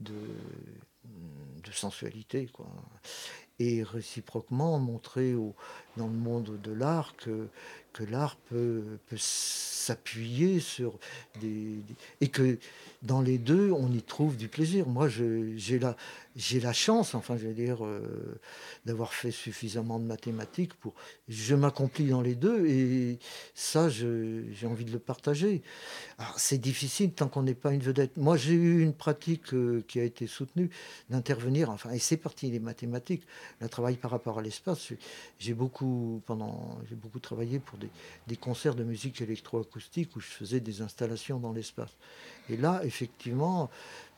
de, 0.00 0.14
de 1.64 1.72
sensualité. 1.72 2.46
Quoi. 2.52 2.66
Et 3.58 3.82
réciproquement, 3.82 4.78
montrer 4.78 5.34
dans 5.96 6.06
le 6.06 6.12
monde 6.12 6.60
de 6.62 6.72
l'art 6.72 7.16
que, 7.16 7.48
que 7.96 8.04
l'art 8.04 8.36
peut, 8.36 8.82
s'appuyer 9.16 10.60
sur 10.60 10.98
des, 11.40 11.78
et 12.20 12.28
que 12.28 12.58
dans 13.02 13.20
les 13.20 13.38
deux, 13.38 13.70
on 13.70 13.90
y 13.92 14.02
trouve 14.02 14.36
du 14.36 14.48
plaisir. 14.48 14.86
Moi, 14.86 15.08
j'ai 15.08 15.78
la, 15.78 15.96
j'ai 16.34 16.60
la 16.60 16.72
chance, 16.72 17.14
enfin, 17.14 17.36
je 17.36 17.46
veux 17.46 17.54
dire, 17.54 17.84
euh, 17.84 18.00
d'avoir 18.84 19.14
fait 19.14 19.30
suffisamment 19.30 19.98
de 19.98 20.04
mathématiques 20.04 20.74
pour. 20.74 20.94
Je 21.28 21.54
m'accomplis 21.54 22.08
dans 22.08 22.20
les 22.20 22.34
deux 22.34 22.66
et 22.66 23.18
ça, 23.54 23.88
j'ai 23.88 24.66
envie 24.66 24.84
de 24.84 24.92
le 24.92 24.98
partager. 24.98 25.62
C'est 26.36 26.58
difficile 26.58 27.12
tant 27.12 27.28
qu'on 27.28 27.42
n'est 27.42 27.54
pas 27.54 27.72
une 27.72 27.80
vedette. 27.80 28.16
Moi, 28.16 28.36
j'ai 28.36 28.54
eu 28.54 28.82
une 28.82 28.92
pratique 28.92 29.54
euh, 29.54 29.84
qui 29.86 30.00
a 30.00 30.04
été 30.04 30.26
soutenue 30.26 30.70
d'intervenir, 31.10 31.70
enfin, 31.70 31.90
et 31.92 31.98
c'est 31.98 32.16
parti 32.16 32.50
les 32.50 32.60
mathématiques, 32.60 33.22
le 33.60 33.68
travail 33.68 33.96
par 33.96 34.10
rapport 34.10 34.38
à 34.38 34.42
l'espace. 34.42 34.92
J'ai 35.38 35.54
beaucoup, 35.54 36.22
pendant, 36.26 36.78
j'ai 36.88 36.96
beaucoup 36.96 37.20
travaillé 37.20 37.60
pour 37.60 37.78
des, 37.78 37.85
des 38.26 38.36
concerts 38.36 38.74
de 38.74 38.84
musique 38.84 39.20
électroacoustique 39.20 40.14
où 40.16 40.20
je 40.20 40.26
faisais 40.26 40.60
des 40.60 40.82
installations 40.82 41.38
dans 41.38 41.52
l'espace. 41.52 41.90
Et 42.48 42.56
là, 42.56 42.80
effectivement, 42.84 43.70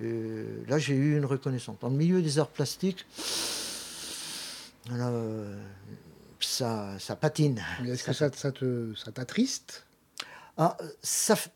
euh, 0.02 0.62
là, 0.68 0.78
j'ai 0.78 0.94
eu 0.94 1.16
une 1.16 1.24
reconnaissance. 1.24 1.76
Dans 1.80 1.88
le 1.88 1.96
milieu 1.96 2.20
des 2.22 2.38
arts 2.38 2.48
plastiques, 2.48 3.06
euh, 4.90 5.60
ça, 6.40 6.98
ça 6.98 7.16
patine. 7.16 7.62
Est-ce 7.86 8.04
que 8.04 8.12
ça, 8.12 8.30
ça 8.32 8.52
te- 8.52 8.94
ça 8.94 9.12
t'attriste? 9.12 9.84
Ah, 10.56 10.76
ça. 11.02 11.34
f- 11.34 11.48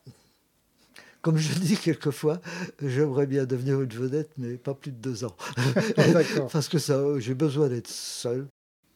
comme 1.22 1.38
je 1.38 1.54
dis 1.60 1.76
quelquefois, 1.76 2.40
j'aimerais 2.82 3.26
bien 3.28 3.44
devenir 3.46 3.80
une 3.80 3.88
vedette, 3.92 4.30
mais 4.38 4.56
pas 4.56 4.74
plus 4.74 4.90
de 4.90 4.96
deux 4.96 5.24
ans. 5.24 5.36
Parce 6.52 6.68
que 6.68 6.78
ça, 6.78 7.00
j'ai 7.18 7.34
besoin 7.34 7.68
d'être 7.68 7.88
seul. 7.88 8.46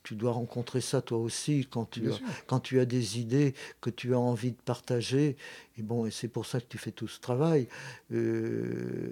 Tu 0.07 0.15
dois 0.15 0.31
rencontrer 0.31 0.81
ça 0.81 1.03
toi 1.03 1.19
aussi 1.19 1.67
quand 1.69 1.91
tu, 1.91 2.13
as, 2.13 2.21
quand 2.47 2.61
tu 2.61 2.79
as 2.79 2.85
des 2.85 3.19
idées 3.19 3.55
que 3.81 3.91
tu 3.91 4.15
as 4.15 4.21
envie 4.21 4.53
de 4.53 4.63
partager. 4.65 5.37
Et 5.77 5.83
bon, 5.83 6.07
et 6.07 6.13
c'est 6.13 6.29
pour 6.29 6.47
ça 6.47 6.61
que 6.61 6.67
tu 6.69 6.79
fais 6.79 6.93
tout 6.93 7.09
ce 7.09 7.19
travail. 7.19 7.67
Euh, 8.13 9.11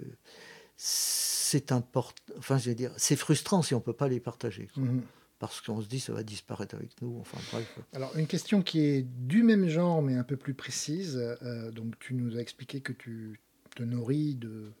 c'est 0.77 1.73
important. 1.73 2.23
Enfin, 2.37 2.57
je 2.57 2.69
vais 2.69 2.75
dire, 2.75 2.93
c'est 2.95 3.17
frustrant 3.17 3.61
si 3.61 3.75
on 3.75 3.81
peut 3.81 3.91
pas 3.91 4.07
les 4.07 4.21
partager. 4.21 4.69
Mhm. 4.77 5.01
Parce 5.37 5.59
qu'on 5.59 5.81
se 5.81 5.87
dit 5.87 5.99
ça 5.99 6.13
va 6.13 6.23
disparaître 6.23 6.75
avec 6.75 7.01
nous. 7.01 7.17
Enfin 7.19 7.39
bref. 7.51 7.77
Alors 7.91 8.15
une 8.15 8.25
question 8.25 8.61
qui 8.61 8.79
est 8.79 9.01
du 9.01 9.43
même 9.43 9.67
genre 9.67 10.01
mais 10.01 10.15
un 10.15 10.23
peu 10.23 10.37
plus 10.37 10.53
précise. 10.53 11.17
Euh, 11.17 11.71
donc 11.71 11.99
tu 11.99 12.13
nous 12.13 12.37
as 12.37 12.39
expliqué 12.39 12.79
que 12.79 12.93
tu 12.93 13.41
te 13.75 13.83
nourris 13.83 14.35
de 14.35 14.71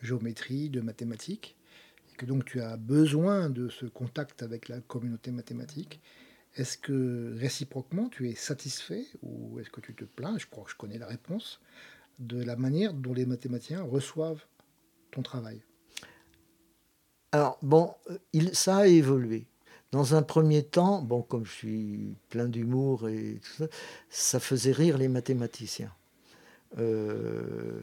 géométrie, 0.00 0.70
de 0.70 0.80
mathématiques, 0.80 1.54
donc 2.26 2.44
tu 2.44 2.60
as 2.60 2.76
besoin 2.76 3.50
de 3.50 3.68
ce 3.68 3.86
contact 3.86 4.42
avec 4.42 4.68
la 4.68 4.80
communauté 4.80 5.30
mathématique. 5.30 6.00
Est-ce 6.54 6.76
que 6.76 7.34
réciproquement 7.38 8.08
tu 8.08 8.28
es 8.28 8.34
satisfait 8.34 9.06
ou 9.22 9.58
est-ce 9.58 9.70
que 9.70 9.80
tu 9.80 9.94
te 9.94 10.04
plains 10.04 10.36
Je 10.38 10.46
crois 10.46 10.64
que 10.64 10.70
je 10.70 10.76
connais 10.76 10.98
la 10.98 11.06
réponse 11.06 11.60
de 12.18 12.42
la 12.42 12.56
manière 12.56 12.92
dont 12.92 13.14
les 13.14 13.26
mathématiciens 13.26 13.82
reçoivent 13.82 14.44
ton 15.10 15.22
travail? 15.22 15.62
Alors, 17.32 17.58
bon, 17.62 17.94
il, 18.32 18.54
ça 18.54 18.78
a 18.78 18.86
évolué. 18.86 19.46
Dans 19.90 20.14
un 20.14 20.22
premier 20.22 20.62
temps, 20.62 21.02
bon, 21.02 21.22
comme 21.22 21.44
je 21.46 21.52
suis 21.52 22.16
plein 22.28 22.48
d'humour 22.48 23.08
et 23.08 23.40
tout 23.42 23.52
ça, 23.58 23.66
ça 24.10 24.40
faisait 24.40 24.72
rire 24.72 24.98
les 24.98 25.08
mathématiciens. 25.08 25.92
Euh, 26.78 27.80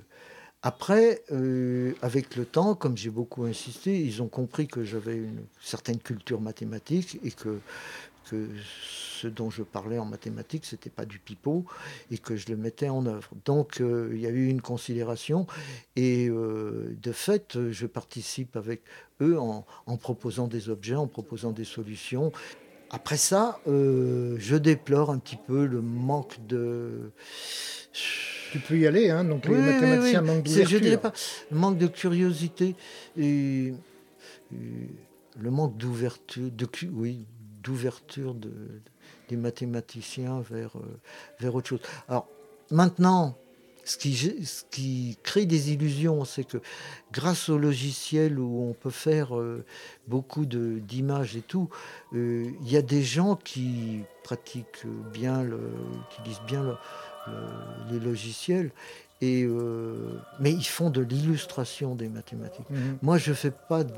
après, 0.61 1.23
euh, 1.31 1.93
avec 2.01 2.35
le 2.35 2.43
temps, 2.43 2.75
comme 2.75 2.97
j'ai 2.97 3.09
beaucoup 3.09 3.45
insisté, 3.45 4.01
ils 4.01 4.21
ont 4.21 4.27
compris 4.27 4.67
que 4.67 4.83
j'avais 4.83 5.15
une 5.15 5.45
certaine 5.61 5.99
culture 5.99 6.41
mathématique 6.41 7.17
et 7.23 7.31
que 7.31 7.59
que 8.29 8.47
ce 8.61 9.27
dont 9.27 9.49
je 9.49 9.63
parlais 9.63 9.97
en 9.97 10.05
mathématiques, 10.05 10.63
c'était 10.65 10.91
pas 10.91 11.05
du 11.05 11.17
pipeau 11.17 11.65
et 12.11 12.19
que 12.19 12.35
je 12.35 12.47
le 12.49 12.57
mettais 12.57 12.89
en 12.89 13.07
œuvre. 13.07 13.31
Donc 13.45 13.81
euh, 13.81 14.11
il 14.13 14.19
y 14.19 14.27
a 14.27 14.29
eu 14.29 14.49
une 14.49 14.61
considération 14.61 15.47
et 15.95 16.29
euh, 16.29 16.95
de 17.01 17.11
fait, 17.11 17.71
je 17.71 17.87
participe 17.87 18.55
avec 18.55 18.81
eux 19.19 19.39
en, 19.39 19.65
proposant 19.97 20.47
des 20.47 20.69
objets, 20.69 20.93
en 20.93 21.07
proposant 21.07 21.51
des 21.51 21.63
solutions. 21.63 22.31
Après 22.91 23.17
ça, 23.17 23.59
je 23.65 24.55
déplore 24.55 25.09
un 25.09 25.17
petit 25.17 25.37
peu 25.37 25.65
le 25.65 25.81
manque 25.81 26.37
de... 26.45 27.11
Tu 28.51 28.59
peux 28.59 28.77
y 28.77 28.87
aller, 28.87 29.09
hein 29.09 29.23
donc 29.23 29.45
les 29.45 29.55
mathématiciens 29.55 30.21
manquent 30.21 30.47
Je 30.47 30.77
dirais 30.77 30.97
pas. 30.97 31.13
Manque 31.51 31.77
de 31.77 31.87
curiosité 31.87 32.75
et, 33.17 33.73
le 34.51 35.51
manque 35.51 35.77
d'ouverture, 35.77 36.49
de 36.51 36.67
oui, 36.91 37.25
d'ouverture 37.63 38.33
de, 38.33 38.51
des 39.29 39.37
mathématiciens 39.37 40.41
vers, 40.49 40.75
euh, 40.77 40.99
vers 41.39 41.55
autre 41.55 41.69
chose. 41.69 41.81
Alors 42.07 42.27
maintenant, 42.71 43.37
ce 43.85 43.97
qui, 43.97 44.15
ce 44.15 44.63
qui 44.69 45.17
crée 45.23 45.45
des 45.45 45.71
illusions, 45.71 46.23
c'est 46.25 46.43
que 46.43 46.57
grâce 47.11 47.49
au 47.49 47.57
logiciel 47.57 48.37
où 48.37 48.69
on 48.69 48.73
peut 48.73 48.91
faire 48.91 49.37
euh, 49.37 49.65
beaucoup 50.07 50.45
d'images 50.45 51.35
et 51.35 51.41
tout, 51.41 51.69
euh, 52.13 52.51
il 52.61 52.71
y 52.71 52.77
a 52.77 52.81
des 52.81 53.01
gens 53.01 53.35
qui 53.35 54.01
pratiquent 54.23 54.85
bien, 55.11 55.43
le, 55.43 55.59
qui 56.11 56.29
lisent 56.29 56.41
bien 56.45 56.63
le, 56.63 56.75
les 57.91 57.99
logiciels 57.99 58.71
et, 59.21 59.45
mais 60.39 60.51
ils 60.51 60.67
font 60.67 60.89
de 60.89 61.01
l'illustration 61.01 61.95
des 61.95 62.09
mathématiques. 62.09 62.69
Mmh 62.69 62.97
Moi, 63.01 63.17
je 63.17 63.33
fais 63.33 63.51
pas. 63.51 63.83
De, 63.83 63.93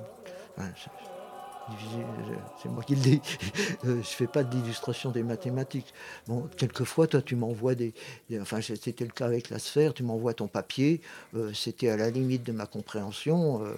c'est 2.61 2.69
moi 2.69 2.83
qui 2.83 2.95
le 2.95 3.01
dis, 3.01 3.21
euh, 3.85 4.01
je 4.01 4.07
fais 4.07 4.27
pas 4.27 4.43
d'illustration 4.43 5.11
des 5.11 5.23
mathématiques. 5.23 5.93
Bon, 6.27 6.47
quelquefois, 6.57 7.07
toi, 7.07 7.21
tu 7.21 7.35
m'envoies 7.35 7.75
des, 7.75 7.93
enfin, 8.41 8.59
c'était 8.61 9.05
le 9.05 9.11
cas 9.11 9.25
avec 9.25 9.49
la 9.49 9.59
sphère, 9.59 9.93
tu 9.93 10.03
m'envoies 10.03 10.33
ton 10.33 10.47
papier, 10.47 11.01
euh, 11.35 11.53
c'était 11.53 11.89
à 11.89 11.97
la 11.97 12.09
limite 12.09 12.43
de 12.43 12.51
ma 12.51 12.65
compréhension. 12.65 13.63
Euh, 13.63 13.73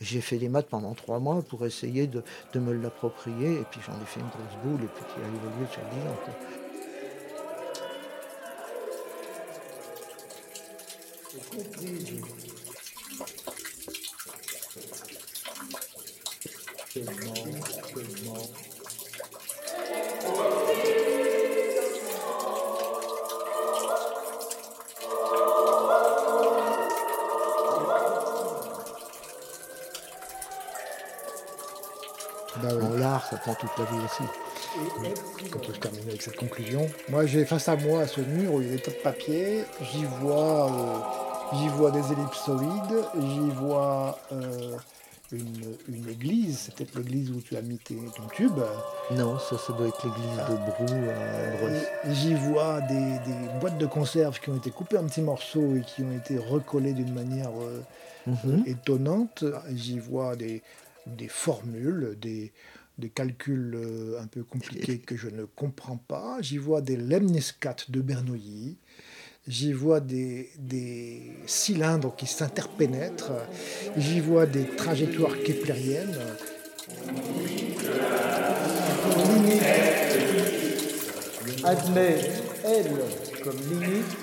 j'ai 0.00 0.20
fait 0.20 0.38
des 0.38 0.48
maths 0.48 0.68
pendant 0.68 0.94
trois 0.94 1.18
mois 1.18 1.42
pour 1.42 1.64
essayer 1.64 2.06
de, 2.06 2.22
me 2.54 2.72
l'approprier, 2.72 3.60
et 3.60 3.64
puis 3.70 3.80
j'en 3.86 3.94
ai 3.94 4.06
fait 4.06 4.20
une 4.20 4.26
grosse 4.26 4.58
boule, 4.64 4.84
et 4.84 4.88
puis 4.88 5.04
qui 5.04 5.20
a 5.20 5.26
évolué 5.26 5.66
sur 5.70 5.82
dix 5.82 6.08
ans. 6.08 6.57
Bah 32.62 32.70
l'art, 32.98 33.26
ça 33.30 33.36
prend 33.36 33.54
toute 33.54 33.70
la 33.78 33.84
vie 33.84 34.04
aussi. 34.04 34.22
On 35.54 35.58
peut 35.58 35.72
terminer 35.74 36.08
avec 36.08 36.22
cette 36.22 36.36
conclusion. 36.36 36.88
Moi, 37.08 37.26
j'ai 37.26 37.44
face 37.44 37.68
à 37.68 37.76
moi 37.76 38.06
ce 38.06 38.20
mur 38.20 38.54
où 38.54 38.60
il 38.60 38.68
y 38.68 38.72
a 38.72 38.76
des 38.76 38.82
tas 38.82 38.90
de 38.90 38.96
papier. 38.96 39.64
J'y 39.80 40.04
vois, 40.20 40.70
euh, 40.70 41.27
j'y 41.52 41.68
vois 41.68 41.90
des 41.90 42.12
ellipsoïdes. 42.12 43.04
J'y 43.20 43.50
vois 43.50 44.18
euh, 44.32 44.76
une, 45.32 46.08
église. 46.08 46.58
C'est 46.58 46.74
peut-être 46.74 46.96
l'église 46.96 47.30
où 47.30 47.40
tu 47.40 47.56
as 47.56 47.62
mis 47.62 47.78
ton 47.78 48.26
tube. 48.32 48.58
Non, 49.12 49.38
ça, 49.38 49.58
ça 49.58 49.72
doit 49.72 49.88
être 49.88 50.06
l'église 50.06 50.36
de 50.48 50.54
Brou 50.54 51.10
à 51.10 52.12
J'y 52.12 52.34
vois 52.34 52.80
des, 52.82 53.18
boîtes 53.60 53.78
de 53.78 53.86
conserve 53.86 54.40
qui 54.40 54.50
ont 54.50 54.56
été 54.56 54.70
coupées 54.70 54.98
en 54.98 55.06
petits 55.06 55.22
morceaux 55.22 55.76
et 55.76 55.82
qui 55.82 56.02
ont 56.02 56.12
été 56.12 56.38
recollées 56.38 56.92
d'une 56.92 57.12
manière 57.12 57.50
euh, 57.60 57.82
mhm. 58.26 58.64
étonnante. 58.66 59.44
J'y 59.74 59.98
vois 59.98 60.36
des, 60.36 60.62
des 61.06 61.28
formules, 61.28 62.16
des, 62.20 62.52
des 62.98 63.10
calculs 63.10 63.74
euh, 63.74 64.20
un 64.20 64.26
peu 64.26 64.42
compliqués 64.42 64.98
que 65.06 65.16
je 65.16 65.28
ne 65.28 65.44
comprends 65.44 65.96
pas. 65.96 66.38
J'y 66.40 66.58
vois 66.58 66.80
des 66.80 66.96
lemniscates 66.96 67.90
de 67.90 68.00
Bernoulli. 68.00 68.76
J'y 69.48 69.72
vois 69.72 70.00
des, 70.00 70.50
cylindres 71.46 72.14
qui 72.14 72.26
s'interpénètrent. 72.26 73.32
J'y 73.96 74.20
vois 74.20 74.44
des 74.44 74.66
trajectoires 74.66 75.38
keplériennes. 75.42 76.18
admet 81.64 82.20
L 82.64 82.86
comme 83.42 83.56
limite 83.70 84.16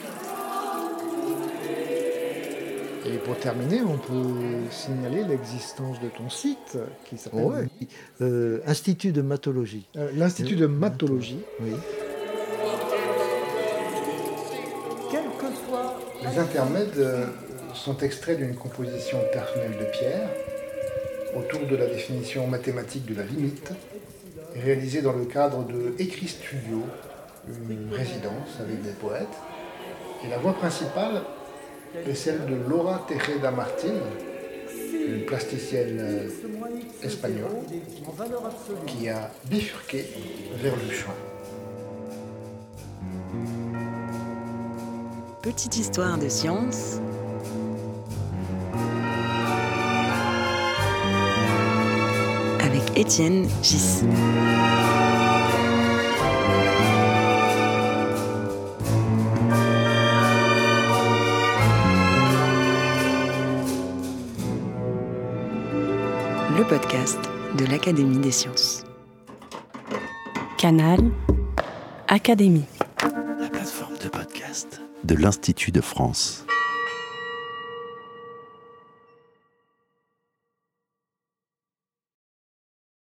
Et 3.07 3.17
pour 3.19 3.37
terminer, 3.37 3.81
on 3.81 3.97
peut 3.97 4.69
signaler 4.71 5.23
l'existence 5.23 5.99
de 5.99 6.07
ton 6.07 6.29
site 6.29 6.77
qui 7.07 7.17
s'appelle 7.17 7.69
euh, 8.21 8.61
Institut 8.65 9.11
de 9.11 9.21
mathologie. 9.21 9.87
Euh, 9.95 10.09
L'Institut 10.15 10.55
de 10.55 10.65
mathologie. 10.65 11.39
Oui. 11.61 11.73
Les 16.31 16.39
intermèdes 16.39 16.97
euh, 16.97 17.25
sont 17.73 17.97
extraits 17.99 18.37
d'une 18.37 18.55
composition 18.55 19.19
personnelle 19.31 19.77
de 19.79 19.85
Pierre 19.85 20.29
autour 21.35 21.67
de 21.67 21.75
la 21.75 21.87
définition 21.87 22.47
mathématique 22.47 23.05
de 23.05 23.15
la 23.15 23.23
limite, 23.23 23.71
réalisée 24.55 25.01
dans 25.01 25.13
le 25.13 25.25
cadre 25.25 25.65
de 25.65 25.93
Écrit 25.99 26.27
Studio, 26.27 26.83
une 27.69 27.93
résidence 27.93 28.59
avec 28.59 28.81
des 28.81 28.91
poètes. 28.91 29.27
Et 30.23 30.29
la 30.29 30.37
voix 30.37 30.53
principale 30.53 31.21
est 32.07 32.15
celle 32.15 32.45
de 32.45 32.55
Laura 32.69 33.05
Tejeda 33.07 33.51
Martin, 33.51 33.95
une 35.07 35.25
plasticienne 35.25 35.99
euh, 35.99 36.29
espagnole, 37.03 37.51
qui 38.87 39.09
a 39.09 39.29
bifurqué 39.45 40.05
vers 40.61 40.75
le 40.75 40.91
chant. 40.91 41.34
Petite 45.45 45.77
histoire 45.77 46.17
de 46.17 46.27
science. 46.27 46.99
Avec 52.59 52.97
Étienne 52.97 53.47
Gis. 53.61 54.01
le 66.57 66.63
podcast 66.63 67.19
de 67.59 67.65
l'Académie 67.65 68.17
des 68.17 68.31
sciences. 68.31 68.83
Canal 70.57 71.11
Académie. 72.07 72.65
De 75.05 75.15
l'Institut 75.15 75.71
de 75.71 75.81
France. 75.81 76.44